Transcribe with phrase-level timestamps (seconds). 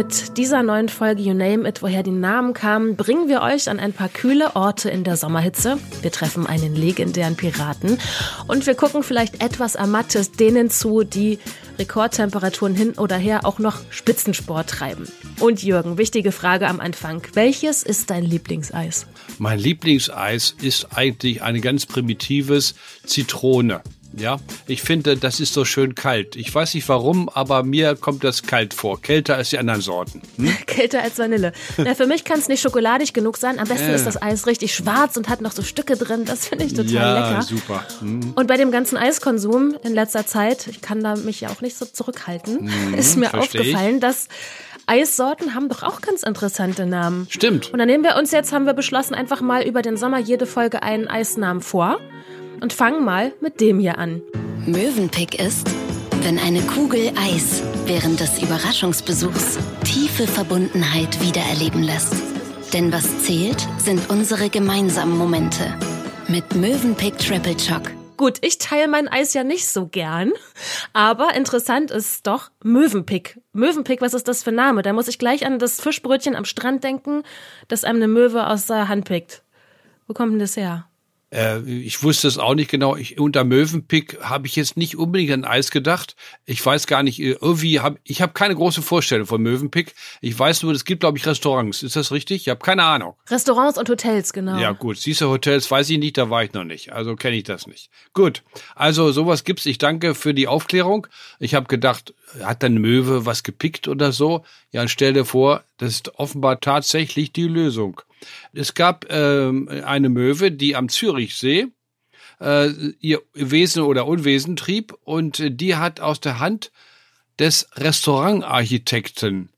[0.00, 3.78] mit dieser neuen Folge You Name It, woher die Namen kamen, bringen wir euch an
[3.78, 5.76] ein paar kühle Orte in der Sommerhitze.
[6.00, 7.98] Wir treffen einen legendären Piraten
[8.48, 11.38] und wir gucken vielleicht etwas Ermattes denen zu, die
[11.78, 15.06] Rekordtemperaturen hin oder her auch noch Spitzensport treiben.
[15.38, 17.20] Und Jürgen, wichtige Frage am Anfang.
[17.34, 19.06] Welches ist dein Lieblingseis?
[19.36, 22.74] Mein Lieblingseis ist eigentlich ein ganz primitives
[23.04, 23.82] Zitrone.
[24.16, 26.34] Ja, ich finde, das ist so schön kalt.
[26.36, 29.00] Ich weiß nicht warum, aber mir kommt das kalt vor.
[29.00, 30.20] Kälter als die anderen Sorten.
[30.36, 30.56] Hm?
[30.66, 31.52] Kälter als Vanille.
[31.76, 33.58] Na, für mich kann es nicht schokoladig genug sein.
[33.58, 33.94] Am besten äh.
[33.94, 36.24] ist das Eis richtig schwarz und hat noch so Stücke drin.
[36.24, 37.42] Das finde ich total ja, lecker.
[37.42, 37.84] super.
[38.00, 38.32] Hm.
[38.34, 41.76] Und bei dem ganzen Eiskonsum in letzter Zeit, ich kann da mich ja auch nicht
[41.76, 44.00] so zurückhalten, hm, ist mir aufgefallen, ich.
[44.00, 44.28] dass
[44.86, 47.28] Eissorten haben doch auch ganz interessante Namen.
[47.30, 47.72] Stimmt.
[47.72, 50.46] Und dann nehmen wir uns jetzt, haben wir beschlossen, einfach mal über den Sommer jede
[50.46, 52.00] Folge einen Eisnamen vor
[52.60, 54.22] und fangen mal mit dem hier an.
[54.66, 55.68] Möwenpick ist,
[56.22, 62.14] wenn eine Kugel Eis während des Überraschungsbesuchs tiefe Verbundenheit wiedererleben lässt.
[62.72, 65.74] Denn was zählt, sind unsere gemeinsamen Momente.
[66.28, 67.90] Mit Möwenpick Triple Choc.
[68.16, 70.32] Gut, ich teile mein Eis ja nicht so gern,
[70.92, 73.40] aber interessant ist doch Möwenpick.
[73.54, 74.82] Möwenpick, was ist das für ein Name?
[74.82, 77.22] Da muss ich gleich an das Fischbrötchen am Strand denken,
[77.68, 79.42] das einem eine Möwe aus der Hand pickt.
[80.06, 80.89] Wo kommt denn das her?
[81.32, 82.96] Äh, ich wusste es auch nicht genau.
[82.96, 86.16] Ich, unter Möwenpick habe ich jetzt nicht unbedingt an Eis gedacht.
[86.44, 89.94] Ich weiß gar nicht, äh, irgendwie habe ich habe keine große Vorstellung von Möwenpick.
[90.20, 91.82] Ich weiß nur, es gibt, glaube ich, Restaurants.
[91.82, 92.42] Ist das richtig?
[92.42, 93.14] Ich habe keine Ahnung.
[93.28, 94.58] Restaurants und Hotels, genau.
[94.58, 94.98] Ja, gut.
[94.98, 96.92] Siehste, Hotels weiß ich nicht, da war ich noch nicht.
[96.92, 97.90] Also kenne ich das nicht.
[98.12, 98.42] Gut.
[98.74, 99.66] Also sowas gibt's.
[99.66, 101.06] Ich danke für die Aufklärung.
[101.38, 104.44] Ich habe gedacht, hat dann Möwe was gepickt oder so?
[104.72, 108.00] Ja, und stell dir vor, das ist offenbar tatsächlich die Lösung.
[108.52, 111.68] Es gab ähm, eine Möwe, die am Zürichsee
[112.40, 112.68] äh,
[113.00, 116.72] ihr Wesen oder Unwesen trieb und die hat aus der Hand
[117.38, 119.50] des Restaurantarchitekten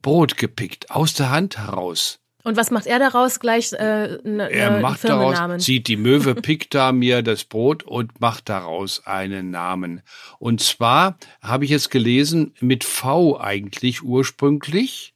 [0.00, 2.18] Brot gepickt, aus der Hand heraus.
[2.44, 3.72] Und was macht er daraus gleich?
[3.72, 8.48] Äh, ne, er macht daraus, zieht die Möwe, pickt da mir das Brot und macht
[8.48, 10.02] daraus einen Namen.
[10.38, 15.14] Und zwar habe ich jetzt gelesen mit V eigentlich ursprünglich,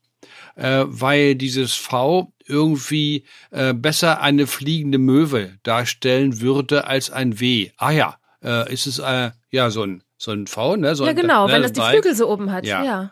[0.55, 7.71] äh, weil dieses V irgendwie äh, besser eine fliegende Möwe darstellen würde als ein W.
[7.77, 10.95] Ah ja, äh, ist es äh, ja so ein so ein V, ne?
[10.95, 12.65] So ja genau, ein, wenn das die Flügel so oben hat.
[12.65, 12.83] ja.
[12.83, 13.11] ja.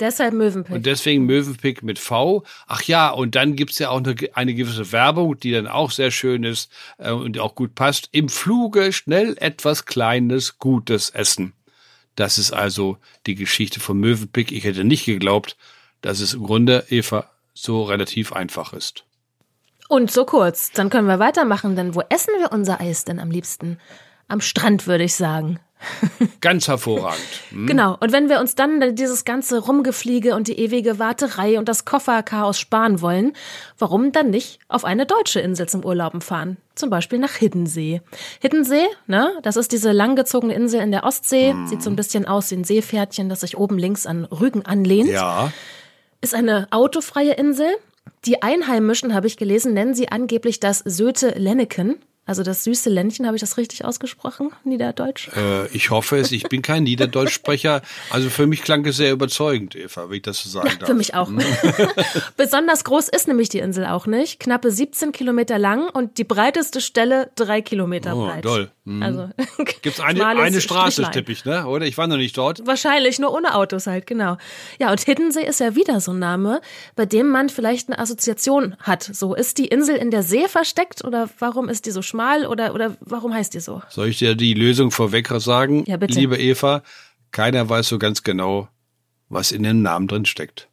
[0.00, 0.76] Deshalb Möwenpick.
[0.76, 2.44] Und deswegen Möwenpick mit V.
[2.68, 6.12] Ach ja, und dann gibt's ja auch eine, eine gewisse Werbung, die dann auch sehr
[6.12, 8.08] schön ist äh, und auch gut passt.
[8.12, 11.52] Im Fluge schnell etwas Kleines, Gutes essen.
[12.14, 14.52] Das ist also die Geschichte von Möwenpick.
[14.52, 15.56] Ich hätte nicht geglaubt,
[16.00, 17.28] dass es im Grunde, Eva,
[17.62, 19.04] so relativ einfach ist.
[19.88, 20.70] Und so kurz.
[20.72, 23.78] Dann können wir weitermachen, denn wo essen wir unser Eis denn am liebsten?
[24.28, 25.58] Am Strand, würde ich sagen.
[26.40, 27.20] Ganz hervorragend.
[27.50, 27.66] Hm?
[27.66, 27.96] Genau.
[28.00, 32.58] Und wenn wir uns dann dieses ganze Rumgefliege und die ewige Warterei und das Kofferchaos
[32.58, 33.32] sparen wollen,
[33.78, 36.58] warum dann nicht auf eine deutsche Insel zum Urlauben fahren?
[36.74, 38.02] Zum Beispiel nach Hiddensee.
[38.40, 41.52] Hiddensee, ne, das ist diese langgezogene Insel in der Ostsee.
[41.52, 41.66] Hm.
[41.68, 45.08] Sieht so ein bisschen aus wie ein Seepferdchen, das sich oben links an Rügen anlehnt.
[45.08, 45.52] Ja.
[46.20, 47.68] Ist eine autofreie Insel.
[48.24, 51.96] Die Einheimischen, habe ich gelesen, nennen sie angeblich das Söte Lenneken.
[52.28, 55.30] Also das süße Ländchen, habe ich das richtig ausgesprochen, Niederdeutsch?
[55.34, 56.30] Äh, ich hoffe es.
[56.30, 57.80] Ich bin kein Niederdeutschsprecher.
[58.10, 60.90] Also für mich klang es sehr überzeugend, Eva, wie ich das so sagen darf.
[60.90, 61.30] Für mich auch.
[61.30, 61.40] Mhm.
[62.36, 64.40] Besonders groß ist nämlich die Insel auch nicht.
[64.40, 68.42] Knappe 17 Kilometer lang und die breiteste Stelle drei Kilometer oh, breit.
[68.42, 68.70] Toll.
[68.88, 69.02] Mhm.
[69.02, 69.28] Also
[69.82, 71.66] gibt's eine, eine Straße, tippe ich, ne?
[71.66, 71.86] Oder?
[71.86, 72.66] Ich war noch nicht dort.
[72.66, 74.36] Wahrscheinlich, nur ohne Autos halt, genau.
[74.78, 76.60] Ja, und Hiddensee ist ja wieder so ein Name,
[76.94, 79.02] bei dem man vielleicht eine Assoziation hat.
[79.02, 82.18] So, ist die Insel in der See versteckt oder warum ist die so schmal?
[82.18, 83.82] schmal oder, oder warum heißt die so?
[83.88, 85.84] Soll ich dir die Lösung vorweg sagen?
[85.86, 86.18] Ja, bitte.
[86.18, 86.82] Liebe Eva,
[87.30, 88.68] keiner weiß so ganz genau,
[89.28, 90.67] was in dem Namen drin steckt.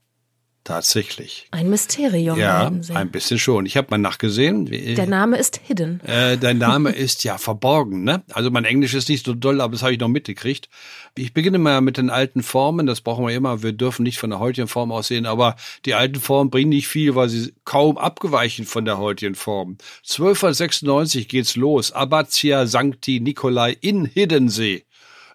[0.66, 1.46] Tatsächlich.
[1.52, 2.40] Ein Mysterium.
[2.40, 3.68] Ja, ein bisschen schon.
[3.68, 4.66] Ich habe mal nachgesehen.
[4.66, 6.02] Der Name ist hidden.
[6.02, 8.04] Äh, der Name ist ja verborgen.
[8.04, 8.24] Ne?
[8.34, 10.68] Also mein Englisch ist nicht so doll, aber das habe ich noch mitgekriegt.
[11.16, 12.88] Ich beginne mal mit den alten Formen.
[12.88, 13.62] Das brauchen wir immer.
[13.62, 17.14] Wir dürfen nicht von der heutigen Form aussehen, aber die alten Formen bringen nicht viel,
[17.14, 19.78] weil sie kaum abgeweichen von der heutigen Form.
[20.02, 21.92] 1296 geht's los.
[21.92, 24.84] Abbazia Sancti Nicolai in Hiddensee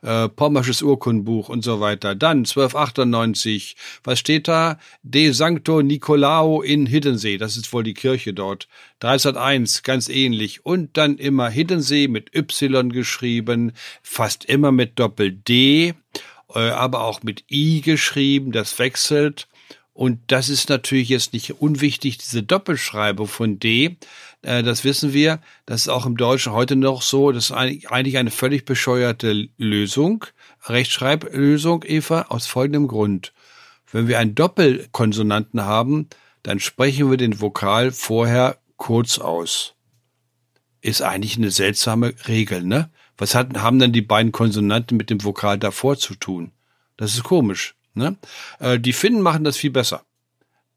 [0.03, 2.15] äh, Pommersches Urkundenbuch und so weiter.
[2.15, 4.79] Dann 1298, was steht da?
[5.03, 8.69] De Sancto Nicolao in Hiddensee, das ist wohl die Kirche dort.
[9.01, 10.65] 1301, ganz ähnlich.
[10.65, 15.95] Und dann immer Hiddensee mit Y geschrieben, fast immer mit Doppel-D,
[16.55, 19.49] äh, aber auch mit I geschrieben, das wechselt.
[19.93, 23.97] Und das ist natürlich jetzt nicht unwichtig, diese Doppelschreibung von D.
[24.43, 25.41] Äh, das wissen wir.
[25.67, 27.33] Das ist auch im Deutschen heute noch so.
[27.33, 30.25] Das ist eigentlich eine völlig bescheuerte Lösung,
[30.65, 33.33] Rechtschreiblösung, Eva, aus folgendem Grund.
[33.93, 36.09] Wenn wir einen Doppelkonsonanten haben,
[36.43, 39.75] dann sprechen wir den Vokal vorher kurz aus.
[40.81, 42.91] Ist eigentlich eine seltsame Regel, ne?
[43.19, 46.53] Was hat, haben denn die beiden Konsonanten mit dem Vokal davor zu tun?
[46.97, 48.17] Das ist komisch, ne?
[48.59, 50.03] Äh, die Finnen machen das viel besser.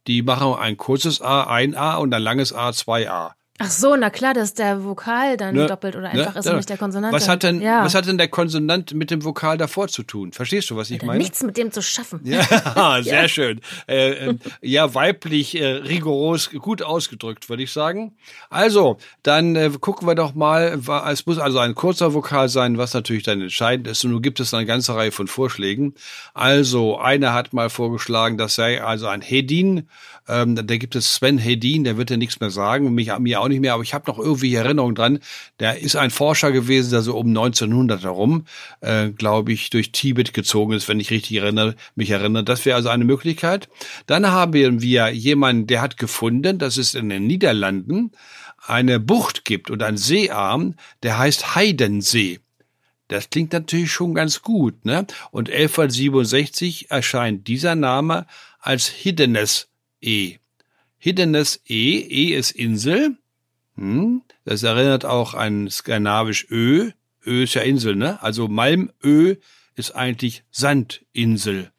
[0.07, 3.35] Die machen ein kurzes A, ein A und ein langes A, zwei A.
[3.65, 6.57] Ach so, na klar, dass der Vokal dann ne, doppelt oder einfach ne, ist und
[6.57, 7.13] nicht der Konsonant.
[7.13, 7.85] Was hat denn, ja.
[7.85, 10.33] was hat denn der Konsonant mit dem Vokal davor zu tun?
[10.33, 11.19] Verstehst du, was ich meine?
[11.19, 12.19] Nichts mit dem zu schaffen.
[12.23, 12.43] Ja,
[13.03, 13.27] sehr ja.
[13.29, 13.61] schön.
[13.87, 18.17] Äh, äh, ja, weiblich, äh, rigoros, gut ausgedrückt, würde ich sagen.
[18.49, 20.79] Also, dann äh, gucken wir doch mal.
[21.09, 24.03] Es muss also ein kurzer Vokal sein, was natürlich dann entscheidend ist.
[24.03, 25.93] Und nun gibt es eine ganze Reihe von Vorschlägen.
[26.33, 29.87] Also, einer hat mal vorgeschlagen, das sei also ein Hedin.
[30.27, 33.47] Ähm, da gibt es Sven Hedin, der wird ja nichts mehr sagen, mich, mir auch
[33.47, 35.19] nicht mehr, aber ich habe noch irgendwie Erinnerung dran.
[35.59, 38.45] Der ist ein Forscher gewesen, der so um 1900 herum,
[38.81, 42.43] äh, glaube ich, durch Tibet gezogen ist, wenn ich richtig erinnere, mich erinnere.
[42.43, 43.69] Das wäre also eine Möglichkeit.
[44.05, 48.11] Dann haben wir jemanden, der hat gefunden, dass es in den Niederlanden
[48.65, 52.39] eine Bucht gibt und ein Seearm, der heißt Heidensee.
[53.09, 55.05] Das klingt natürlich schon ganz gut, ne?
[55.31, 58.25] Und 1167 erscheint dieser Name
[58.59, 59.67] als Hiddenes
[60.01, 60.37] E.
[60.97, 63.17] Hiddenes E, E ist Insel.
[63.75, 66.91] Hm, das erinnert auch an skandinavisch Ö.
[67.25, 68.21] Ö ist ja Insel, ne?
[68.21, 69.35] Also Malmö
[69.75, 71.71] ist eigentlich Sandinsel.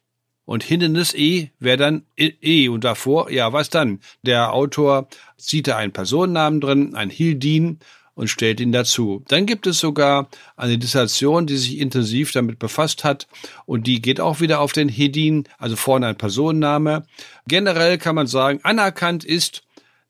[0.45, 3.99] Und Hindernis E wäre dann E, e und davor, ja, was dann?
[4.21, 5.07] Der Autor
[5.37, 7.79] zieht da einen Personennamen drin, ein Hildin
[8.13, 9.23] und stellt ihn dazu.
[9.27, 13.27] Dann gibt es sogar eine Dissertation, die sich intensiv damit befasst hat
[13.65, 17.05] und die geht auch wieder auf den Hedin, also vorne ein Personenname.
[17.47, 19.63] Generell kann man sagen, anerkannt ist,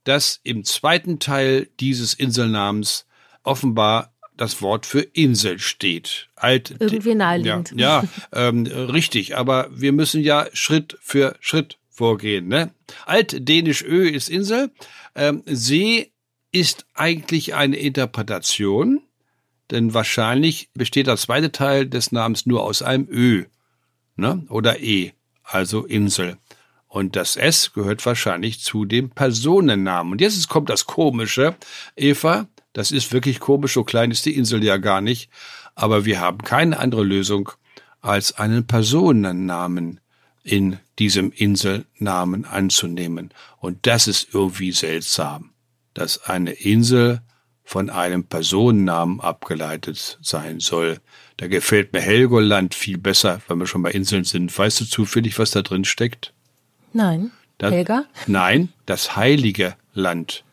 [0.05, 3.05] dass im zweiten Teil dieses Inselnamens
[3.43, 6.29] offenbar das Wort für Insel steht.
[6.35, 7.73] Alt, Irgendwie naheliegend.
[7.75, 9.37] Ja, ja ähm, richtig.
[9.37, 12.47] Aber wir müssen ja Schritt für Schritt vorgehen.
[12.47, 12.71] Ne?
[13.05, 14.71] Altdänisch Ö ist Insel.
[15.15, 16.11] Ähm, See
[16.51, 19.01] ist eigentlich eine Interpretation,
[19.71, 23.45] denn wahrscheinlich besteht der zweite Teil des Namens nur aus einem Ö
[24.15, 24.45] ne?
[24.49, 25.13] oder E,
[25.43, 26.37] also Insel.
[26.95, 30.13] Und das S gehört wahrscheinlich zu dem Personennamen.
[30.13, 31.55] Und jetzt kommt das Komische,
[31.95, 35.29] Eva, das ist wirklich komisch, so klein ist die Insel ja gar nicht,
[35.75, 37.51] aber wir haben keine andere Lösung
[37.99, 39.99] als einen Personennamen
[40.43, 43.33] in diesem Inselnamen anzunehmen.
[43.57, 45.51] Und das ist irgendwie seltsam
[45.95, 47.21] dass eine Insel
[47.63, 50.99] von einem Personennamen abgeleitet sein soll.
[51.37, 54.55] Da gefällt mir Helgoland viel besser, wenn wir schon bei Inseln sind.
[54.55, 56.33] Weißt du zufällig, was da drin steckt?
[56.95, 57.31] Nein.
[57.57, 58.05] Das, Helga?
[58.25, 60.45] Nein, das heilige Land.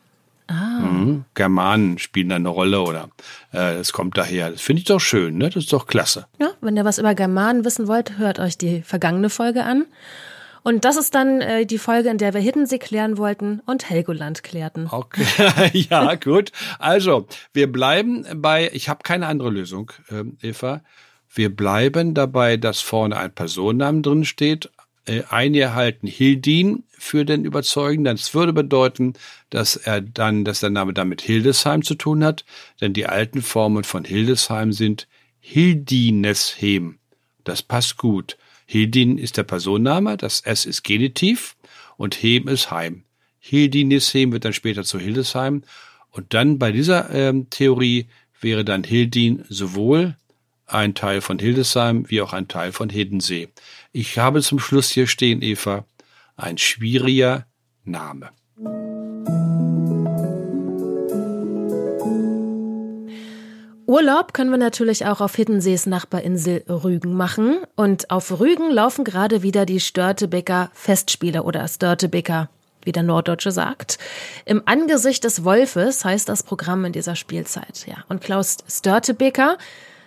[0.47, 0.79] Ah.
[0.79, 1.23] Mhm.
[1.35, 3.09] Germanen spielen da eine Rolle oder
[3.53, 4.51] äh, das kommt daher.
[4.51, 5.49] Das finde ich doch schön, ne?
[5.49, 6.27] Das ist doch klasse.
[6.39, 9.85] Ja, wenn ihr was über Germanen wissen wollt, hört euch die vergangene Folge an.
[10.63, 14.43] Und das ist dann äh, die Folge, in der wir Hiddensee klären wollten und Helgoland
[14.43, 14.87] klärten.
[14.91, 15.25] Okay,
[15.89, 16.51] ja, gut.
[16.77, 20.81] Also, wir bleiben bei, ich habe keine andere Lösung, äh, Eva.
[21.35, 24.69] Wir bleiben dabei, dass vorne ein Personennamen drin steht.
[25.05, 28.15] Äh, einige halten Hildin für den Überzeugenden.
[28.15, 29.13] Das würde bedeuten,
[29.49, 32.45] dass er dann, dass der Name dann mit Hildesheim zu tun hat,
[32.79, 35.07] denn die alten Formen von Hildesheim sind
[35.39, 36.99] Hildinesheim.
[37.43, 38.37] Das passt gut.
[38.65, 41.57] Hildin ist der Personenname, das S ist Genitiv
[41.97, 43.03] und Hem ist Heim.
[43.39, 45.63] Hildinisheim wird dann später zu Hildesheim.
[46.11, 48.07] Und dann bei dieser ähm, Theorie
[48.39, 50.15] wäre dann Hildin sowohl
[50.65, 53.49] ein Teil von Hildesheim wie auch ein Teil von Hiddensee.
[53.95, 55.85] Ich habe zum Schluss hier stehen, Eva,
[56.35, 57.45] ein schwieriger
[57.83, 58.31] Name.
[63.85, 67.59] Urlaub können wir natürlich auch auf Hiddensees Nachbarinsel Rügen machen.
[67.75, 72.49] Und auf Rügen laufen gerade wieder die Störtebeker Festspiele oder Störtebeker,
[72.83, 73.99] wie der Norddeutsche sagt.
[74.45, 77.85] Im Angesicht des Wolfes heißt das Programm in dieser Spielzeit.
[77.85, 77.97] Ja.
[78.09, 79.59] Und Klaus Störtebeker,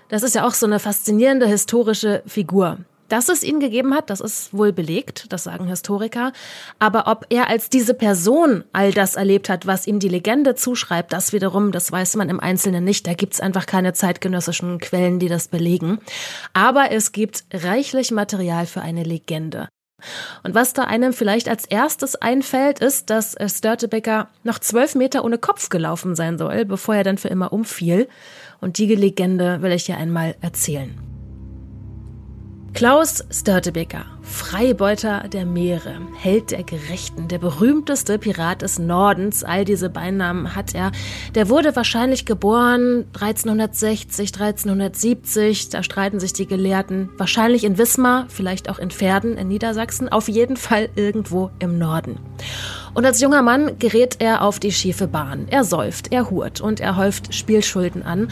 [0.08, 2.78] das ist ja auch so eine faszinierende historische Figur.
[3.08, 6.32] Dass es ihn gegeben hat, das ist wohl belegt, das sagen Historiker.
[6.78, 11.12] Aber ob er als diese Person all das erlebt hat, was ihm die Legende zuschreibt,
[11.12, 13.06] das wiederum, das weiß man im Einzelnen nicht.
[13.06, 15.98] Da gibt's einfach keine zeitgenössischen Quellen, die das belegen.
[16.52, 19.68] Aber es gibt reichlich Material für eine Legende.
[20.42, 25.38] Und was da einem vielleicht als erstes einfällt, ist, dass Störtebeker noch zwölf Meter ohne
[25.38, 28.08] Kopf gelaufen sein soll, bevor er dann für immer umfiel.
[28.60, 31.05] Und die Legende will ich dir einmal erzählen.
[32.76, 39.88] Klaus Störtebeker, Freibeuter der Meere, Held der Gerechten, der berühmteste Pirat des Nordens, all diese
[39.88, 40.92] Beinamen hat er.
[41.34, 47.08] Der wurde wahrscheinlich geboren 1360, 1370, da streiten sich die Gelehrten.
[47.16, 52.18] Wahrscheinlich in Wismar, vielleicht auch in Pferden in Niedersachsen, auf jeden Fall irgendwo im Norden.
[52.92, 55.46] Und als junger Mann gerät er auf die schiefe Bahn.
[55.48, 58.30] Er säuft, er hurt und er häuft Spielschulden an.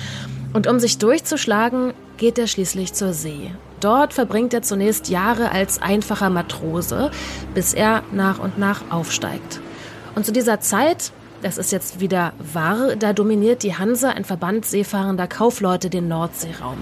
[0.53, 3.51] Und um sich durchzuschlagen, geht er schließlich zur See.
[3.85, 7.11] Dort verbringt er zunächst Jahre als einfacher Matrose,
[7.53, 9.61] bis er nach und nach aufsteigt.
[10.15, 11.13] Und zu dieser Zeit,
[11.43, 16.79] das ist jetzt wieder wahr, da dominiert die Hanse, ein Verband seefahrender Kaufleute, den Nordseeraum.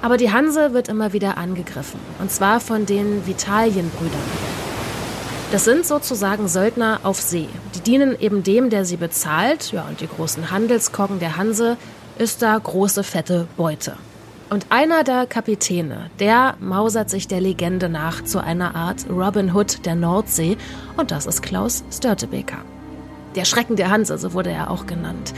[0.00, 4.18] Aber die Hanse wird immer wieder angegriffen, und zwar von den Vitalienbrüdern.
[5.52, 7.50] Das sind sozusagen Söldner auf See.
[7.74, 11.76] Die dienen eben dem, der sie bezahlt, ja, und die großen Handelskoggen der Hanse
[12.16, 13.92] ist da große fette Beute.
[14.50, 19.86] Und einer der Kapitäne, der mausert sich der Legende nach zu einer Art Robin Hood
[19.86, 20.56] der Nordsee
[20.96, 22.58] und das ist Klaus Störtebeker.
[23.36, 25.32] Der Schrecken der Hanse, so wurde er auch genannt.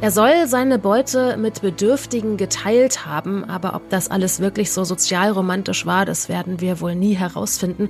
[0.00, 5.86] Er soll seine Beute mit Bedürftigen geteilt haben, aber ob das alles wirklich so sozialromantisch
[5.86, 7.88] war, das werden wir wohl nie herausfinden.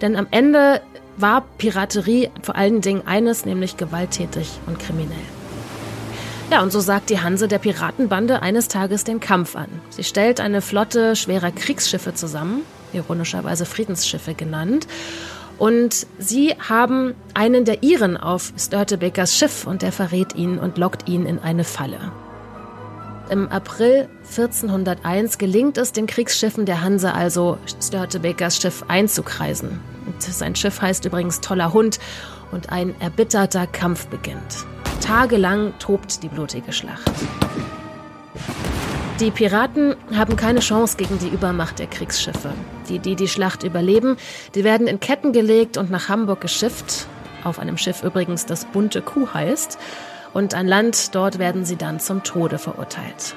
[0.00, 0.80] Denn am Ende
[1.18, 5.35] war Piraterie vor allen Dingen eines, nämlich gewalttätig und kriminell.
[6.50, 9.68] Ja, und so sagt die Hanse der Piratenbande eines Tages den Kampf an.
[9.90, 12.62] Sie stellt eine Flotte schwerer Kriegsschiffe zusammen,
[12.92, 14.86] ironischerweise Friedensschiffe genannt.
[15.58, 21.08] Und sie haben einen der ihren auf Störtebekers Schiff und der verrät ihn und lockt
[21.08, 22.12] ihn in eine Falle.
[23.28, 29.80] Im April 1401 gelingt es den Kriegsschiffen der Hanse also, Störtebekers Schiff einzukreisen.
[30.06, 31.98] Und sein Schiff heißt übrigens Toller Hund
[32.52, 34.66] und ein erbitterter Kampf beginnt.
[35.00, 37.10] Tagelang tobt die blutige Schlacht.
[39.20, 42.52] Die Piraten haben keine Chance gegen die Übermacht der Kriegsschiffe.
[42.88, 44.18] Die, die die Schlacht überleben,
[44.54, 47.06] die werden in Ketten gelegt und nach Hamburg geschifft.
[47.42, 49.78] Auf einem Schiff übrigens, das bunte Kuh heißt.
[50.34, 53.34] Und an Land, dort werden sie dann zum Tode verurteilt.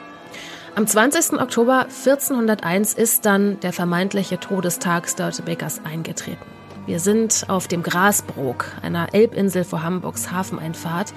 [0.75, 1.39] Am 20.
[1.39, 6.59] Oktober 1401 ist dann der vermeintliche Todestag Störtebekers eingetreten.
[6.86, 11.14] Wir sind auf dem Grasbrook, einer Elbinsel vor Hamburgs Hafeneinfahrt.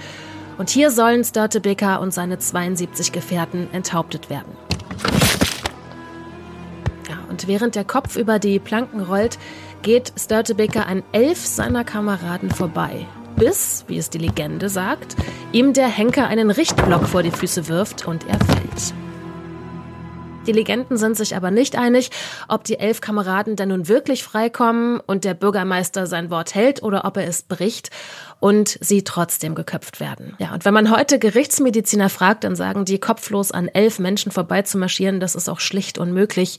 [0.59, 4.57] Und hier sollen Störtebeker und seine 72 Gefährten enthauptet werden.
[7.09, 9.39] Ja, und während der Kopf über die Planken rollt,
[9.83, 13.07] geht Störtebeker an elf seiner Kameraden vorbei.
[13.37, 15.17] Bis, wie es die Legende sagt,
[15.53, 19.02] ihm der Henker einen Richtblock vor die Füße wirft und er fällt.
[20.47, 22.11] Die Legenden sind sich aber nicht einig,
[22.49, 27.05] ob die elf Kameraden denn nun wirklich freikommen und der Bürgermeister sein Wort hält oder
[27.05, 27.91] ob er es bricht
[28.41, 30.35] und sie trotzdem geköpft werden.
[30.39, 35.21] Ja, und wenn man heute Gerichtsmediziner fragt, dann sagen die kopflos an elf Menschen vorbeizumarschieren,
[35.21, 36.59] das ist auch schlicht unmöglich.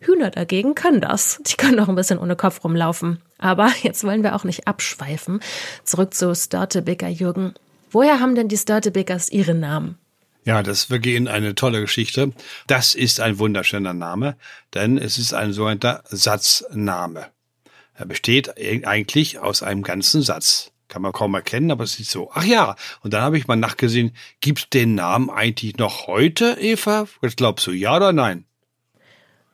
[0.00, 1.40] Hühner dagegen können das.
[1.46, 3.22] Die können auch ein bisschen ohne Kopf rumlaufen.
[3.38, 5.40] Aber jetzt wollen wir auch nicht abschweifen.
[5.84, 7.54] Zurück zu Störtebeker Jürgen.
[7.90, 9.96] Woher haben denn die Störtebekers ihre Namen?
[10.44, 12.32] Ja, das ist wirklich eine tolle Geschichte.
[12.66, 14.36] Das ist ein wunderschöner Name,
[14.74, 17.26] denn es ist ein sogenannter Satzname.
[17.94, 20.72] Er besteht eigentlich aus einem ganzen Satz.
[20.88, 22.30] Kann man kaum erkennen, aber es ist so.
[22.34, 27.06] Ach ja, und dann habe ich mal nachgesehen, gibt's den Namen eigentlich noch heute, Eva?
[27.20, 28.44] Was glaubst du, ja oder nein?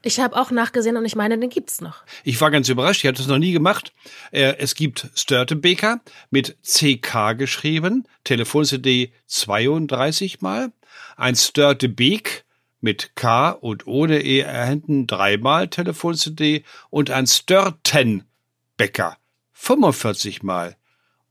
[0.08, 2.02] Ich habe auch nachgesehen und ich meine, den gibt's noch.
[2.24, 3.92] Ich war ganz überrascht, ich hatte es noch nie gemacht.
[4.30, 6.00] Äh, es gibt Störtebeker
[6.30, 10.72] mit CK geschrieben, Telefon-CD 32 mal
[11.18, 12.46] ein Störtebeek
[12.80, 19.18] mit K und ohne E hinten dreimal Telefon-CD und ein Störtenbecker
[19.52, 20.78] 45 Mal.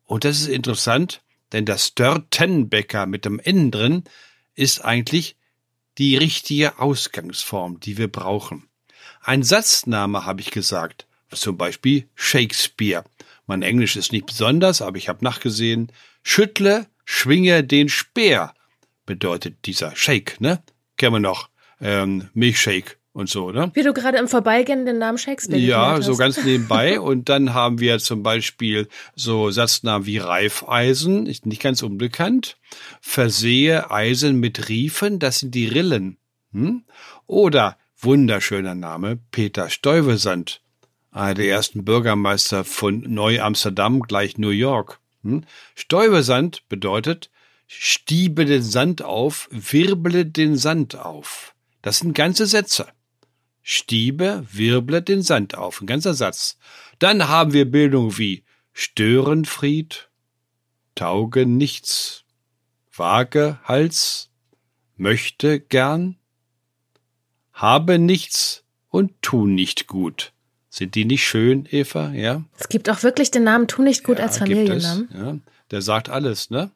[0.06, 4.04] Und das ist interessant, denn das Störtenbecker mit dem N drin
[4.54, 5.36] ist eigentlich
[5.98, 8.67] die richtige Ausgangsform, die wir brauchen.
[9.28, 13.04] Ein Satzname habe ich gesagt, zum Beispiel Shakespeare.
[13.46, 15.92] Mein Englisch ist nicht besonders, aber ich habe nachgesehen.
[16.24, 18.54] Schüttle, schwinge den Speer
[19.06, 20.64] bedeutet dieser Shake, ne?
[20.96, 21.50] Kennen wir noch.
[21.82, 23.70] Ähm, Milchshake und so, ne?
[23.74, 26.98] Wie du gerade im Vorbeigehen den Namen Shakespeare Ja, so ganz nebenbei.
[27.02, 32.56] und dann haben wir zum Beispiel so Satznamen wie Reifeisen, ist nicht ganz unbekannt.
[33.02, 36.16] Versehe Eisen mit Riefen, das sind die Rillen.
[36.54, 36.86] Hm?
[37.26, 40.62] Oder wunderschöner Name, Peter Stuyvesant,
[41.12, 45.00] einer der ersten Bürgermeister von Neu-Amsterdam, gleich New York.
[45.24, 45.44] Hm?
[45.76, 47.30] Stuyvesant bedeutet
[47.68, 51.54] stiebe den Sand auf, wirble den Sand auf.
[51.82, 52.88] Das sind ganze Sätze.
[53.62, 55.82] Stiebe, wirble den Sand auf.
[55.82, 56.58] Ein ganzer Satz.
[57.00, 60.10] Dann haben wir Bildung wie Störenfried,
[60.96, 62.24] tauge nichts,
[62.92, 64.30] vage Hals,
[64.96, 66.18] möchte gern,
[67.58, 70.34] habe nichts, und tu nicht gut.
[70.70, 72.12] Sind die nicht schön, Eva?
[72.14, 72.44] Ja.
[72.58, 75.10] Es gibt auch wirklich den Namen Tu nicht gut ja, als Familiennamen.
[75.14, 75.38] Ja,
[75.72, 76.72] der sagt alles, ne?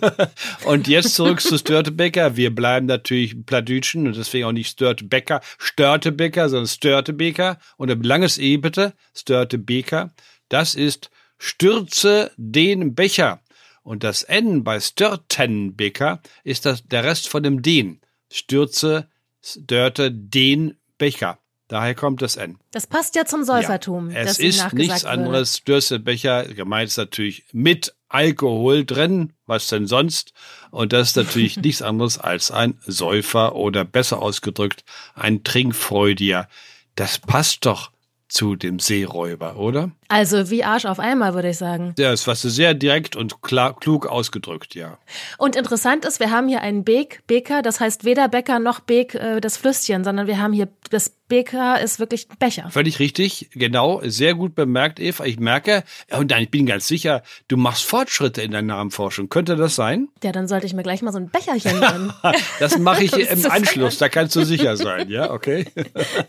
[0.64, 2.36] und jetzt zurück zu Störtebecker.
[2.36, 7.58] Wir bleiben natürlich Plattdütschen und deswegen auch nicht Störtebecker, Störtebecker, sondern Störtebeker.
[7.76, 10.12] Und ein langes E bitte, Störtebeker.
[10.48, 13.40] Das ist Stürze den Becher.
[13.82, 18.00] Und das N bei Störtenbeker ist das, der Rest von dem Den.
[18.30, 19.08] Stürze,
[19.42, 21.38] Störte den Becher.
[21.68, 22.58] Daher kommt das N.
[22.70, 24.10] Das passt ja zum Säufertum.
[24.10, 25.56] Ja, es ist nichts anderes.
[25.56, 30.34] Stürzebecher, gemeint ist natürlich mit Alkohol drin, was denn sonst?
[30.70, 34.84] Und das ist natürlich nichts anderes als ein Säufer oder besser ausgedrückt
[35.14, 36.46] ein Trinkfreudier.
[36.94, 37.90] Das passt doch
[38.32, 39.90] zu dem Seeräuber, oder?
[40.08, 41.94] Also wie Arsch auf einmal, würde ich sagen.
[41.98, 44.96] Ja, das war sehr direkt und klar, klug ausgedrückt, ja.
[45.36, 49.14] Und interessant ist, wir haben hier einen Beek, Beker, das heißt weder Bäcker noch Beek
[49.14, 52.68] äh, das Flüsschen, sondern wir haben hier das Beker ist wirklich ein Becher.
[52.70, 55.24] Völlig richtig, genau, sehr gut bemerkt, Eva.
[55.24, 59.30] Ich merke, und ich bin ganz sicher, du machst Fortschritte in der Namenforschung.
[59.30, 60.08] Könnte das sein?
[60.22, 62.12] Ja, dann sollte ich mir gleich mal so ein Becherchen nehmen.
[62.60, 65.64] das mache ich im Anschluss, da kannst du sicher sein, ja, okay.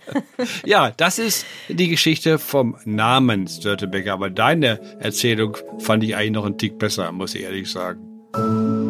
[0.66, 6.46] ja, das ist die Geschichte vom Namen Störtebecker, aber deine Erzählung fand ich eigentlich noch
[6.46, 8.83] einen Tick besser, muss ich ehrlich sagen.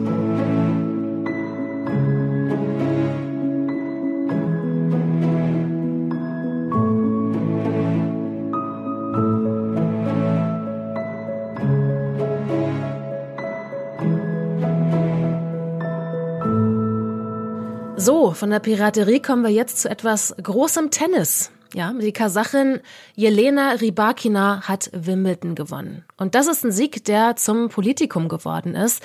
[18.05, 21.52] So, von der Piraterie kommen wir jetzt zu etwas großem Tennis.
[21.75, 22.81] Ja, die Kasachin
[23.15, 26.05] Jelena Rybakina hat Wimbledon gewonnen.
[26.17, 29.01] Und das ist ein Sieg, der zum Politikum geworden ist.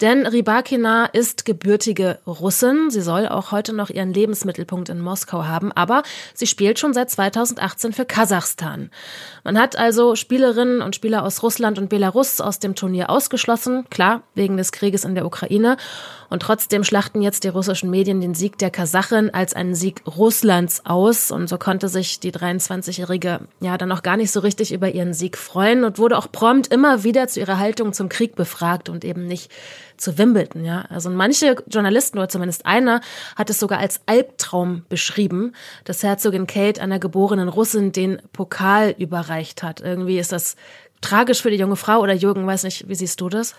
[0.00, 2.90] Denn Rybakina ist gebürtige Russin.
[2.90, 5.70] Sie soll auch heute noch ihren Lebensmittelpunkt in Moskau haben.
[5.70, 6.02] Aber
[6.34, 8.90] sie spielt schon seit 2018 für Kasachstan.
[9.44, 13.84] Man hat also Spielerinnen und Spieler aus Russland und Belarus aus dem Turnier ausgeschlossen.
[13.90, 15.76] Klar, wegen des Krieges in der Ukraine.
[16.30, 20.84] Und trotzdem schlachten jetzt die russischen Medien den Sieg der Kasachin als einen Sieg Russlands
[20.84, 21.30] aus.
[21.30, 25.14] Und so konnte sich die 23-Jährige ja dann auch gar nicht so richtig über ihren
[25.14, 29.04] Sieg freuen und wurde auch prompt immer wieder zu ihrer Haltung zum Krieg befragt und
[29.04, 29.50] eben nicht
[29.96, 30.82] zu Wimbledon, ja.
[30.88, 33.00] Also manche Journalisten oder zumindest einer
[33.36, 35.52] hat es sogar als Albtraum beschrieben,
[35.84, 39.80] dass Herzogin Kate einer geborenen Russin den Pokal überreicht hat.
[39.80, 40.56] Irgendwie ist das
[41.00, 43.54] tragisch für die junge Frau oder Jürgen, weiß nicht, wie siehst du das?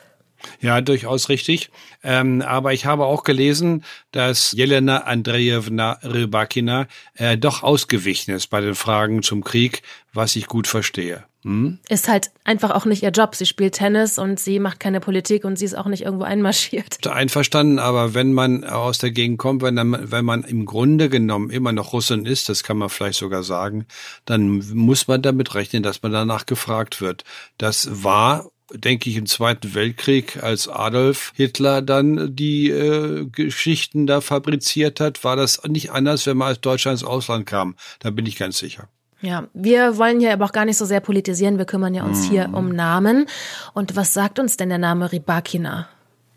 [0.61, 1.69] Ja, durchaus richtig.
[2.03, 8.61] Ähm, aber ich habe auch gelesen, dass Jelena Andrejewna Rybakina äh, doch ausgewichen ist bei
[8.61, 9.81] den Fragen zum Krieg,
[10.13, 11.25] was ich gut verstehe.
[11.43, 11.79] Hm?
[11.87, 13.33] Ist halt einfach auch nicht ihr Job.
[13.33, 17.07] Sie spielt Tennis und sie macht keine Politik und sie ist auch nicht irgendwo einmarschiert.
[17.07, 21.49] Einverstanden, aber wenn man aus der Gegend kommt, wenn, dann, wenn man im Grunde genommen
[21.49, 23.85] immer noch Russin ist, das kann man vielleicht sogar sagen,
[24.25, 27.23] dann muss man damit rechnen, dass man danach gefragt wird.
[27.57, 34.21] Das war denke ich, im Zweiten Weltkrieg, als Adolf Hitler dann die äh, Geschichten da
[34.21, 37.75] fabriziert hat, war das nicht anders, wenn man als Deutschland ins Ausland kam.
[37.99, 38.87] Da bin ich ganz sicher.
[39.21, 41.57] Ja, wir wollen hier aber auch gar nicht so sehr politisieren.
[41.57, 43.25] Wir kümmern ja uns hier um Namen.
[43.73, 45.89] Und was sagt uns denn der Name Rybakina?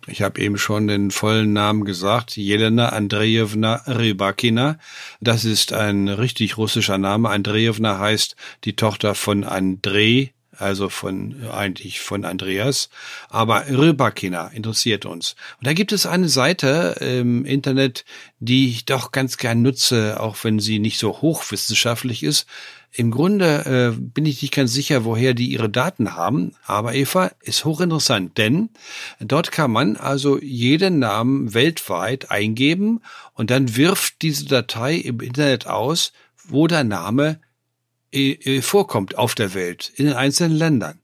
[0.08, 4.78] Ich habe eben schon den vollen Namen gesagt, Jelena Andrejewna Rybakina.
[5.20, 7.30] Das ist ein richtig russischer Name.
[7.30, 12.88] Andrejewna heißt die Tochter von Andrei also von eigentlich von Andreas,
[13.28, 15.36] aber Rybakina interessiert uns.
[15.58, 18.04] Und da gibt es eine Seite im Internet,
[18.38, 22.46] die ich doch ganz gern nutze, auch wenn sie nicht so hochwissenschaftlich ist.
[22.94, 27.30] Im Grunde äh, bin ich nicht ganz sicher, woher die ihre Daten haben, aber Eva
[27.40, 28.68] ist hochinteressant, denn
[29.18, 33.00] dort kann man also jeden Namen weltweit eingeben
[33.32, 36.12] und dann wirft diese Datei im Internet aus,
[36.44, 37.40] wo der Name
[38.12, 41.00] äh, äh, vorkommt auf der Welt, in den einzelnen Ländern.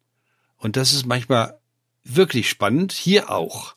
[0.57, 1.59] Und das ist manchmal
[2.05, 3.75] wirklich spannend, hier auch.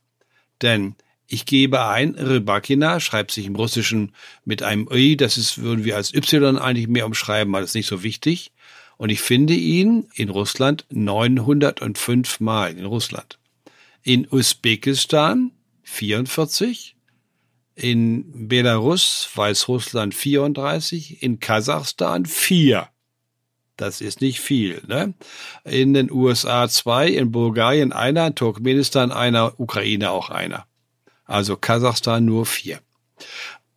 [0.61, 0.95] Denn
[1.27, 4.13] ich gebe ein, Rybakina schreibt sich im Russischen
[4.43, 7.75] mit einem Ö, das ist, würden wir als Y eigentlich mehr umschreiben, weil das ist
[7.75, 8.51] nicht so wichtig.
[8.97, 13.39] Und ich finde ihn in Russland 905 Mal in Russland.
[14.03, 15.51] In Usbekistan
[15.83, 16.95] 44,
[17.75, 22.90] in Belarus, Weißrussland 34, in Kasachstan 4.
[23.77, 24.81] Das ist nicht viel.
[24.87, 25.13] Ne?
[25.63, 30.65] In den USA zwei, in Bulgarien einer, in Turkmenistan einer, Ukraine auch einer.
[31.25, 32.81] Also Kasachstan nur vier.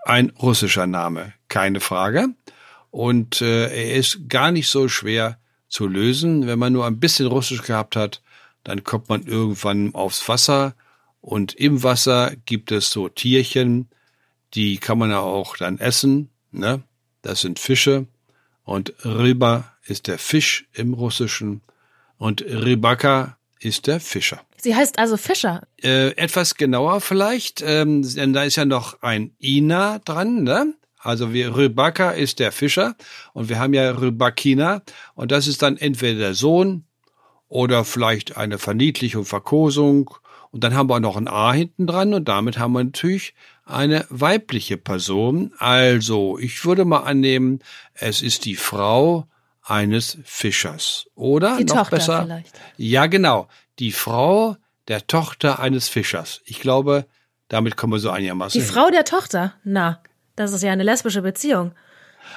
[0.04, 2.28] Ein russischer Name, keine Frage.
[2.90, 6.46] Und äh, er ist gar nicht so schwer zu lösen.
[6.46, 8.22] Wenn man nur ein bisschen Russisch gehabt hat,
[8.62, 10.74] dann kommt man irgendwann aufs Wasser.
[11.20, 13.88] Und im Wasser gibt es so Tierchen,
[14.54, 16.30] die kann man ja auch dann essen.
[16.52, 16.82] Ne?
[17.22, 18.06] Das sind Fische.
[18.62, 21.62] Und Ryba ist der Fisch im Russischen
[22.16, 24.40] und Rybaka ist der Fischer.
[24.56, 25.62] Sie heißt also Fischer.
[25.82, 30.74] Äh, etwas genauer vielleicht, ähm, denn da ist ja noch ein Ina dran, ne?
[30.98, 32.96] Also wir, Rybaka ist der Fischer
[33.34, 34.82] und wir haben ja Rybakina
[35.14, 36.84] und das ist dann entweder der Sohn
[37.48, 40.10] oder vielleicht eine Verniedlichung, Verkosung
[40.50, 43.34] und dann haben wir noch ein A hinten dran und damit haben wir natürlich
[43.66, 45.52] eine weibliche Person.
[45.58, 47.60] Also ich würde mal annehmen,
[47.92, 49.26] es ist die Frau
[49.64, 51.06] eines Fischers.
[51.14, 52.22] Oder die noch Tochter besser?
[52.24, 52.60] vielleicht.
[52.76, 53.48] Ja, genau.
[53.78, 54.56] Die Frau
[54.88, 56.42] der Tochter eines Fischers.
[56.44, 57.06] Ich glaube,
[57.48, 58.60] damit kommen wir so einigermaßen.
[58.60, 58.72] Die hin.
[58.72, 59.54] Frau der Tochter?
[59.64, 60.02] Na,
[60.36, 61.72] das ist ja eine lesbische Beziehung.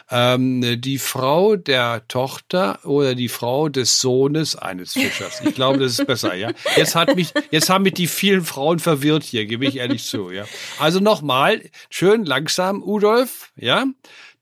[0.10, 5.42] Ähm, die Frau der Tochter oder die Frau des Sohnes eines Fischers.
[5.42, 6.52] Ich glaube, das ist besser, ja.
[6.76, 10.30] Jetzt hat mich, jetzt haben mich die vielen Frauen verwirrt hier, gebe ich ehrlich zu,
[10.30, 10.46] ja.
[10.78, 13.86] Also nochmal, schön langsam, Udolf, ja.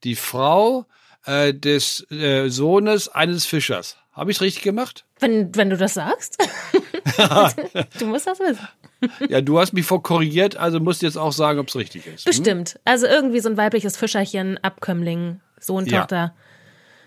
[0.04, 0.86] Die Frau
[1.26, 3.96] äh, des äh, Sohnes eines Fischers.
[4.12, 5.04] Habe ich es richtig gemacht?
[5.20, 6.36] Wenn, wenn du das sagst.
[7.98, 8.68] du musst das wissen.
[9.30, 12.26] Ja, du hast mich vor korrigiert, also musst jetzt auch sagen, ob es richtig ist.
[12.26, 12.30] Hm?
[12.30, 12.78] Bestimmt.
[12.84, 16.00] Also irgendwie so ein weibliches Fischerchen, Abkömmling, Sohn, Ja.
[16.00, 16.34] Tochter.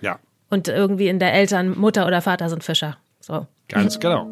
[0.02, 0.18] Ja,
[0.50, 2.98] Und irgendwie in der Eltern, Mutter oder Vater sind Fischer.
[3.20, 3.46] So.
[3.68, 4.26] ganz genau.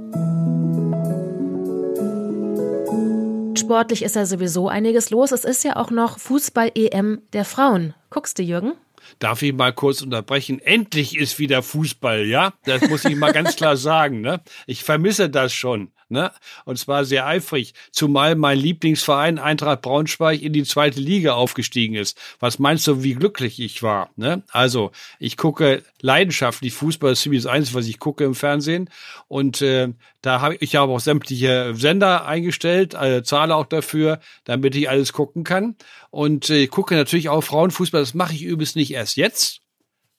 [3.58, 5.32] Sportlich ist ja sowieso einiges los.
[5.32, 7.93] Es ist ja auch noch Fußball-EM der Frauen.
[8.10, 8.73] Guckst du, Jürgen?
[9.20, 10.60] Darf ich mal kurz unterbrechen?
[10.60, 12.54] Endlich ist wieder Fußball, ja?
[12.65, 14.41] Das muss ich mal ganz klar sagen, ne?
[14.65, 16.32] Ich vermisse das schon, ne?
[16.65, 22.17] Und zwar sehr eifrig, zumal mein Lieblingsverein Eintracht Braunschweig in die zweite Liga aufgestiegen ist.
[22.39, 24.43] Was meinst du, wie glücklich ich war, ne?
[24.52, 28.89] Also, ich gucke leidenschaftlich Fußball, das ist ziemlich das Einzige, was ich gucke im Fernsehen
[29.28, 29.89] und äh,
[30.22, 34.89] da habe ich, ich habe auch sämtliche Sender eingestellt, äh, zahle auch dafür, damit ich
[34.89, 35.76] alles gucken kann.
[36.10, 38.02] Und äh, ich gucke natürlich auch Frauenfußball.
[38.02, 39.62] Das mache ich übrigens nicht erst jetzt,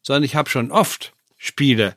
[0.02, 1.96] sondern ich habe schon oft Spiele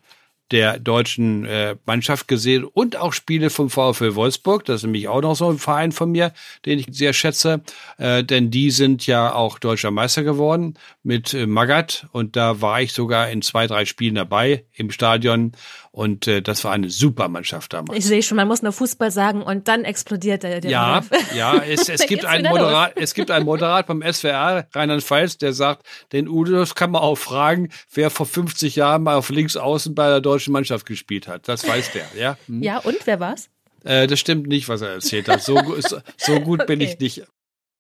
[0.52, 4.66] der deutschen äh, Mannschaft gesehen und auch Spiele vom VfL Wolfsburg.
[4.66, 6.34] Das ist nämlich auch noch so ein Verein von mir,
[6.66, 7.62] den ich sehr schätze,
[7.98, 12.82] äh, denn die sind ja auch deutscher Meister geworden mit äh, Magath und da war
[12.82, 15.54] ich sogar in zwei, drei Spielen dabei im Stadion
[15.92, 17.98] und äh, das war eine super Mannschaft damals.
[17.98, 21.34] Ich sehe schon, man muss nur Fußball sagen und dann explodiert der, der Ja, Rudolf.
[21.36, 25.86] ja, es, es gibt einen Moderat, es gibt einen Moderat beim SWR Rheinland-Pfalz, der sagt,
[26.14, 29.94] den Udo das kann man auch fragen, wer vor 50 Jahren mal auf links außen
[29.94, 31.48] bei der deutschen Mannschaft gespielt hat.
[31.48, 32.38] Das weiß der, ja.
[32.48, 32.62] Hm.
[32.64, 33.50] Ja, und wer war's?
[33.84, 35.42] Äh, das stimmt nicht, was er erzählt hat.
[35.44, 36.92] So, so, so gut bin Okay.
[36.94, 37.24] ich nicht.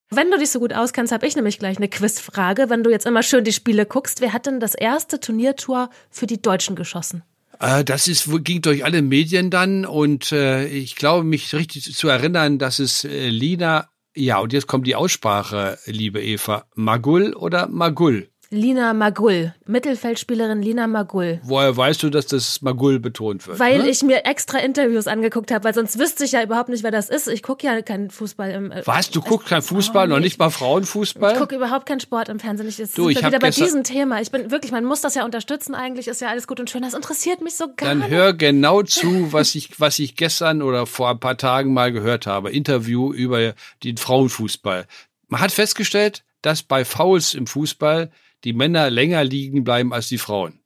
[0.09, 2.69] Wenn du dich so gut auskennst, habe ich nämlich gleich eine Quizfrage.
[2.69, 6.27] Wenn du jetzt immer schön die Spiele guckst, wer hat denn das erste Turniertor für
[6.27, 7.23] die Deutschen geschossen?
[7.59, 12.09] Äh, das ist, ging durch alle Medien dann und äh, ich glaube, mich richtig zu
[12.09, 17.67] erinnern, dass es äh, Lina, ja, und jetzt kommt die Aussprache, liebe Eva, Magul oder
[17.67, 18.30] Magul?
[18.53, 21.39] Lina Magull, Mittelfeldspielerin Lina Magull.
[21.43, 23.59] Woher weißt du, dass das Magul betont wird?
[23.59, 23.89] Weil ne?
[23.89, 27.09] ich mir extra Interviews angeguckt habe, weil sonst wüsste ich ja überhaupt nicht, wer das
[27.09, 27.29] ist.
[27.29, 28.73] Ich gucke ja keinen Fußball im.
[28.73, 29.09] äh, Was?
[29.09, 31.31] Du guckst kein Fußball, noch nicht mal Frauenfußball?
[31.31, 32.67] Ich gucke überhaupt keinen Sport im Fernsehen.
[32.67, 34.19] Ich, jetzt Du, ich wieder bei diesem Thema.
[34.19, 36.81] Ich bin wirklich, man muss das ja unterstützen eigentlich, ist ja alles gut und schön.
[36.81, 38.09] Das interessiert mich so gar Dann nicht.
[38.09, 42.27] hör genau zu, was ich, was ich gestern oder vor ein paar Tagen mal gehört
[42.27, 42.51] habe.
[42.51, 43.53] Interview über
[43.85, 44.87] den Frauenfußball.
[45.29, 48.11] Man hat festgestellt, dass bei Fouls im Fußball
[48.43, 50.59] die Männer länger liegen bleiben als die Frauen.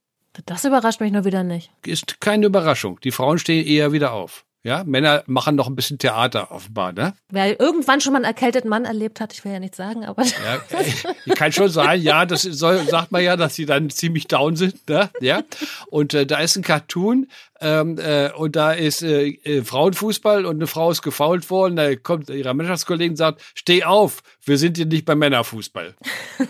[0.46, 1.72] Das überrascht mich nur wieder nicht.
[1.86, 3.00] Ist keine Überraschung.
[3.02, 4.46] Die Frauen stehen eher wieder auf.
[4.66, 7.14] Ja, Männer machen noch ein bisschen Theater offenbar, ne?
[7.30, 10.24] Wer irgendwann schon mal einen erkälteten Mann erlebt hat, ich will ja nichts sagen, aber
[10.24, 10.56] Ja,
[11.28, 14.56] äh, kann schon sein, ja, das soll, sagt man ja, dass sie dann ziemlich down
[14.56, 15.12] sind, ne?
[15.22, 15.44] Ja.
[15.92, 17.28] Und äh, da ist ein Cartoon
[17.62, 21.78] ähm, äh, und da ist äh, äh, Frauenfußball und eine Frau ist gefault worden.
[21.78, 25.96] Da kommt ihre Mannschaftskollegen und sagt: Steh auf, wir sind hier nicht beim Männerfußball.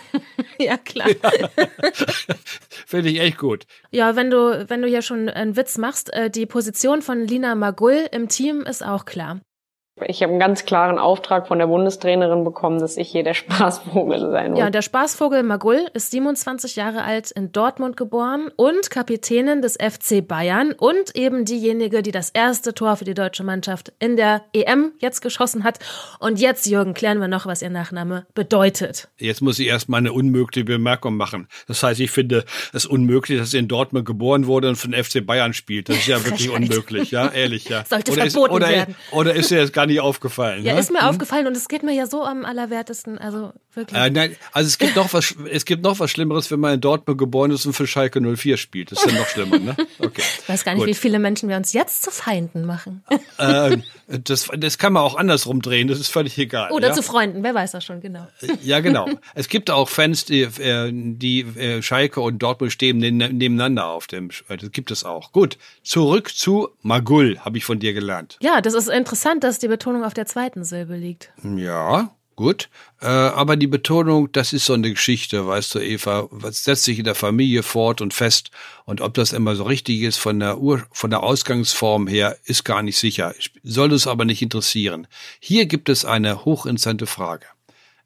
[0.59, 1.09] ja klar.
[2.87, 3.65] Finde ich echt gut.
[3.91, 7.53] Ja, wenn du, wenn du hier schon einen Witz machst, äh, die Position von Lina
[7.53, 9.41] Magull im Team ist auch klar.
[10.03, 14.29] Ich habe einen ganz klaren Auftrag von der Bundestrainerin bekommen, dass ich hier der Spaßvogel
[14.29, 14.59] sein muss.
[14.59, 20.27] Ja, der Spaßvogel Magull ist 27 Jahre alt, in Dortmund geboren und Kapitänin des FC
[20.27, 24.91] Bayern und eben diejenige, die das erste Tor für die deutsche Mannschaft in der EM
[24.99, 25.79] jetzt geschossen hat.
[26.19, 29.07] Und jetzt, Jürgen, klären wir noch, was ihr Nachname bedeutet.
[29.17, 31.47] Jetzt muss ich erstmal eine unmögliche Bemerkung machen.
[31.69, 35.01] Das heißt, ich finde es unmöglich, dass sie in Dortmund geboren wurde und für den
[35.01, 35.87] FC Bayern spielt.
[35.87, 37.85] Das ist ja wirklich unmöglich, ja, ehrlich, ja.
[37.85, 38.95] Sollte oder ist, verboten oder, werden.
[39.11, 40.63] Oder ist sie jetzt ganz gar nicht aufgefallen.
[40.63, 40.79] Ja, ne?
[40.79, 43.17] ist mir aufgefallen und es geht mir ja so am allerwertesten.
[43.17, 43.99] Also wirklich.
[43.99, 46.81] Äh, nein, also es gibt noch was, es gibt noch was Schlimmeres, wenn man in
[46.81, 48.91] Dortmund geboren ist und für Schalke 04 spielt.
[48.91, 49.75] Das ist ja noch schlimmer, ne?
[49.99, 50.21] Okay.
[50.41, 50.89] ich weiß gar nicht, gut.
[50.89, 53.03] wie viele Menschen wir uns jetzt zu Feinden machen.
[53.39, 56.71] Ähm, das, das kann man auch andersrum drehen, das ist völlig egal.
[56.71, 56.93] Oder ja?
[56.93, 58.27] zu Freunden, wer weiß das schon genau.
[58.61, 59.07] Ja, genau.
[59.33, 64.07] Es gibt auch Fans, die, äh, die äh, Schalke und Dortmund stehen neben- nebeneinander auf
[64.07, 64.29] dem.
[64.49, 65.31] äh, Das gibt es auch.
[65.31, 68.37] Gut, zurück zu Magul, habe ich von dir gelernt.
[68.41, 71.33] Ja, das ist interessant, dass die Betonung auf der zweiten Silbe liegt.
[71.43, 72.69] Ja, gut.
[73.01, 76.97] Äh, aber die Betonung, das ist so eine Geschichte, weißt du, Eva, was setzt sich
[76.97, 78.51] in der Familie fort und fest.
[78.85, 82.63] Und ob das immer so richtig ist von der Ur, von der Ausgangsform her, ist
[82.63, 83.35] gar nicht sicher.
[83.63, 85.07] Soll es aber nicht interessieren.
[85.41, 87.47] Hier gibt es eine hochinteressante Frage.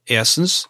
[0.05, 0.69] Erstens,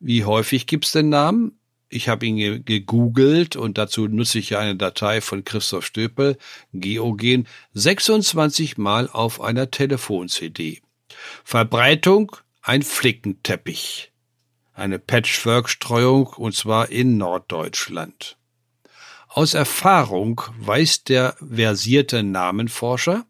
[0.00, 1.57] wie häufig gibt's den Namen?
[1.90, 6.36] Ich habe ihn ge- gegoogelt und dazu nutze ich ja eine Datei von Christoph Stöpel,
[6.72, 10.82] Geogen, 26 Mal auf einer Telefon-CD.
[11.44, 14.12] Verbreitung ein Flickenteppich.
[14.74, 18.36] Eine Patchwork-Streuung und zwar in Norddeutschland.
[19.28, 23.24] Aus Erfahrung weiß der versierte Namenforscher,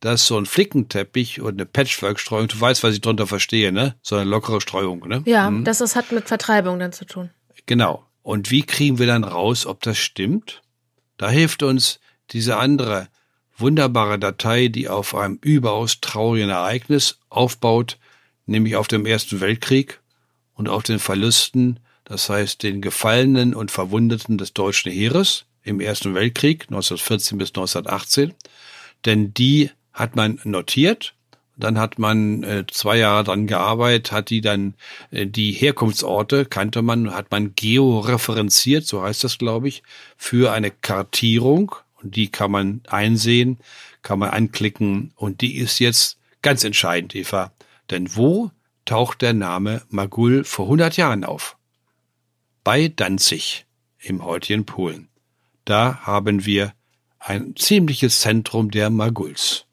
[0.00, 3.96] dass so ein Flickenteppich und eine Patchwork-Streuung, du weißt, was ich darunter verstehe, ne?
[4.00, 5.22] So eine lockere Streuung, ne?
[5.26, 7.30] Ja, das ist, hat mit Vertreibung dann zu tun.
[7.70, 8.04] Genau.
[8.24, 10.60] Und wie kriegen wir dann raus, ob das stimmt?
[11.18, 13.06] Da hilft uns diese andere
[13.56, 17.96] wunderbare Datei, die auf einem überaus traurigen Ereignis aufbaut,
[18.44, 20.00] nämlich auf dem Ersten Weltkrieg
[20.54, 26.12] und auf den Verlusten, das heißt den Gefallenen und Verwundeten des deutschen Heeres im Ersten
[26.16, 28.34] Weltkrieg 1914 bis 1918.
[29.04, 31.14] Denn die hat man notiert
[31.60, 34.74] dann hat man äh, zwei Jahre dran gearbeitet, hat die dann
[35.10, 39.82] äh, die Herkunftsorte kannte man, hat man georeferenziert, so heißt das, glaube ich,
[40.16, 43.58] für eine Kartierung und die kann man einsehen,
[44.02, 47.52] kann man anklicken und die ist jetzt ganz entscheidend, Eva.
[47.90, 48.50] Denn wo
[48.84, 51.56] taucht der Name Magul vor 100 Jahren auf?
[52.64, 53.66] Bei Danzig
[53.98, 55.08] im heutigen Polen.
[55.64, 56.72] Da haben wir
[57.18, 59.66] ein ziemliches Zentrum der Maguls.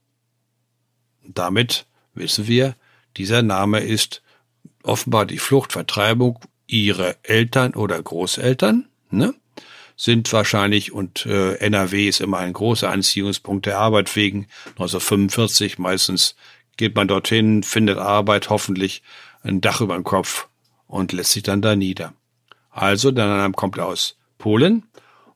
[1.34, 2.76] Damit wissen wir,
[3.18, 4.22] dieser Name ist
[4.84, 9.34] offenbar die Fluchtvertreibung ihre Eltern oder Großeltern, ne?
[9.96, 16.36] sind wahrscheinlich und äh, NRW ist immer ein großer Anziehungspunkt der Arbeit wegen 1945 meistens
[16.78, 19.02] geht man dorthin, findet Arbeit, hoffentlich
[19.42, 20.48] ein Dach über dem Kopf
[20.86, 22.14] und lässt sich dann da nieder.
[22.70, 24.84] Also der Name kommt aus Polen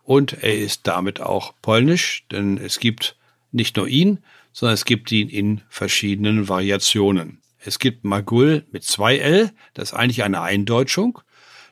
[0.03, 3.15] und er ist damit auch polnisch, denn es gibt
[3.51, 4.19] nicht nur ihn,
[4.53, 7.41] sondern es gibt ihn in verschiedenen Variationen.
[7.59, 11.19] Es gibt Magul mit zwei L, das ist eigentlich eine Eindeutschung.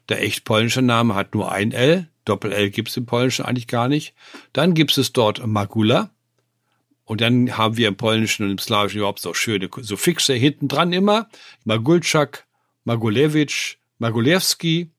[0.08, 3.88] Der echt polnische Name hat nur ein L, Doppel-L gibt es im Polnischen eigentlich gar
[3.88, 4.14] nicht.
[4.54, 6.12] Dann gibt es dort Magula.
[7.04, 10.94] Und dann haben wir im Polnischen und im Slawischen überhaupt so schöne Suffixe hinten dran
[10.94, 11.28] immer.
[11.64, 12.46] Magulczak,
[12.84, 14.92] Magulewitsch, Magulewski,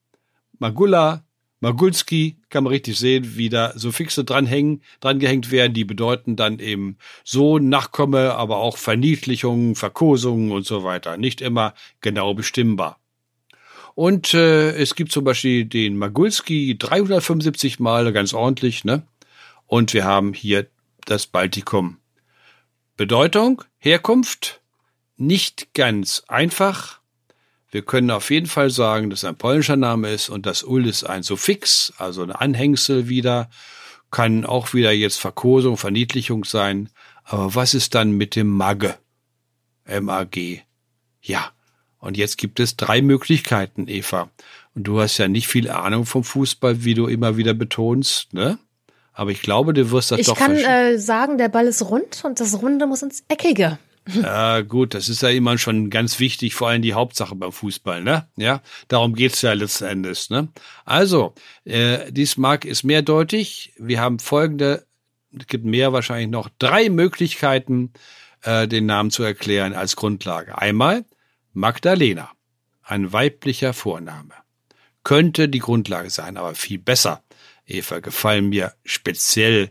[0.58, 1.24] Magula,
[1.60, 6.96] Magulski, kann man richtig sehen, wie da Suffixe dranhängen, drangehängt werden, die bedeuten dann eben
[7.22, 11.18] Sohn, Nachkomme, aber auch Verniedlichungen, Verkosungen und so weiter.
[11.18, 12.98] Nicht immer genau bestimmbar.
[13.94, 19.02] Und äh, es gibt zum Beispiel den Magulski 375 Mal, ganz ordentlich, ne?
[19.66, 20.66] Und wir haben hier
[21.04, 21.98] das Baltikum.
[22.96, 24.60] Bedeutung, Herkunft,
[25.16, 26.99] nicht ganz einfach.
[27.70, 31.04] Wir können auf jeden Fall sagen, dass ein polnischer Name ist und das Ul ist
[31.04, 33.48] ein Suffix, also ein Anhängsel wieder,
[34.10, 36.88] kann auch wieder jetzt Verkosung, Verniedlichung sein.
[37.24, 38.96] Aber was ist dann mit dem Magge?
[39.84, 40.60] M-A-G.
[41.22, 41.52] Ja.
[41.98, 44.30] Und jetzt gibt es drei Möglichkeiten, Eva.
[44.74, 48.58] Und du hast ja nicht viel Ahnung vom Fußball, wie du immer wieder betonst, ne?
[49.12, 50.94] Aber ich glaube, du wirst das Ich doch kann verstehen.
[50.94, 53.78] äh, sagen, der Ball ist rund und das Runde muss ins Eckige.
[54.22, 58.02] Ja, gut, das ist ja immer schon ganz wichtig, vor allem die Hauptsache beim Fußball,
[58.02, 58.28] ne?
[58.36, 60.48] Ja, darum geht's ja letzten Endes, ne?
[60.84, 63.72] Also, äh, dies Mark ist mehrdeutig.
[63.78, 64.86] Wir haben folgende,
[65.38, 67.92] es gibt mehr wahrscheinlich noch, drei Möglichkeiten,
[68.42, 70.58] äh, den Namen zu erklären als Grundlage.
[70.58, 71.04] Einmal
[71.52, 72.30] Magdalena,
[72.82, 74.34] ein weiblicher Vorname.
[75.02, 77.22] Könnte die Grundlage sein, aber viel besser.
[77.66, 79.70] Eva, gefallen mir speziell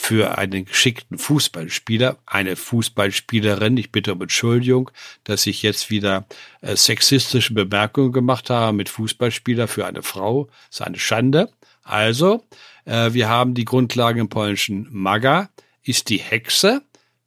[0.00, 3.76] für einen geschickten Fußballspieler, eine Fußballspielerin.
[3.76, 4.92] Ich bitte um Entschuldigung,
[5.24, 6.24] dass ich jetzt wieder
[6.60, 10.44] äh, sexistische Bemerkungen gemacht habe mit Fußballspieler für eine Frau.
[10.70, 11.52] Das ist eine Schande.
[11.82, 12.46] Also,
[12.84, 14.86] äh, wir haben die Grundlagen im Polnischen.
[14.92, 15.50] Maga
[15.82, 16.80] ist die Hexe.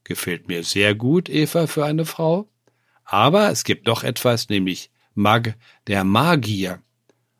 [0.05, 2.47] Gefällt mir sehr gut, Eva, für eine Frau.
[3.03, 5.55] Aber es gibt noch etwas, nämlich Mag,
[5.87, 6.81] der Magier.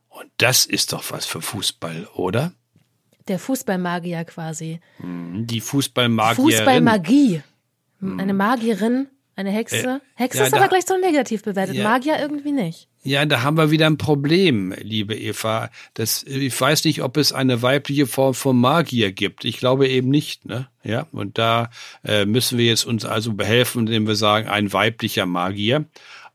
[0.09, 2.53] Und das ist doch was für Fußball, oder?
[3.27, 4.79] Der Fußballmagier quasi.
[4.99, 6.51] Die Fußballmagierin.
[6.51, 7.41] Fußballmagie.
[8.01, 10.01] Eine Magierin, Eine Hexe?
[10.17, 11.75] Äh, Hexe ja, ist aber gleich so negativ bewertet.
[11.75, 12.89] Ja, Magier irgendwie nicht.
[13.03, 15.69] Ja, da haben wir wieder ein Problem, liebe Eva.
[15.93, 19.45] Das, ich weiß nicht, ob es eine weibliche Form von Magier gibt.
[19.45, 20.67] Ich glaube eben nicht, ne?
[20.83, 21.69] Ja, und da
[22.03, 25.85] äh, müssen wir jetzt uns also behelfen, indem wir sagen, ein weiblicher Magier.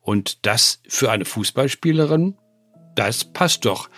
[0.00, 2.36] Und das für eine Fußballspielerin,
[2.94, 3.88] das passt doch.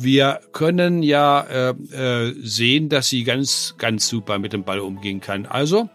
[0.00, 5.20] Wir können ja äh, äh, sehen, dass sie ganz, ganz super mit dem Ball umgehen
[5.20, 5.46] kann.
[5.46, 5.90] Also,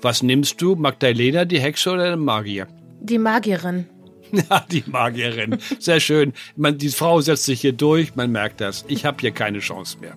[0.00, 2.66] was nimmst du, Magdalena, die Hexe oder den Magier?
[3.00, 3.86] Die Magierin.
[4.50, 5.58] Ja, die Magierin.
[5.78, 6.32] Sehr schön.
[6.56, 8.84] Man, die Frau setzt sich hier durch, man merkt das.
[8.88, 10.14] Ich habe hier keine Chance mehr.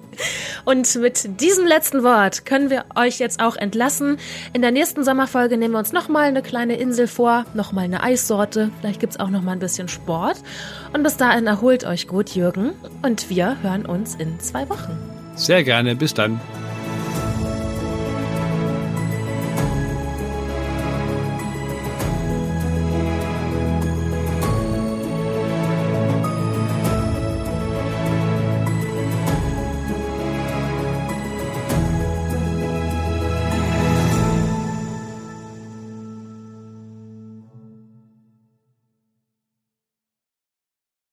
[0.66, 4.18] Und mit diesem letzten Wort können wir euch jetzt auch entlassen.
[4.54, 8.72] In der nächsten Sommerfolge nehmen wir uns nochmal eine kleine Insel vor, nochmal eine Eissorte.
[8.80, 10.38] Vielleicht gibt es auch nochmal ein bisschen Sport.
[10.94, 12.72] Und bis dahin erholt euch gut, Jürgen.
[13.02, 14.98] Und wir hören uns in zwei Wochen.
[15.36, 15.96] Sehr gerne.
[15.96, 16.40] Bis dann.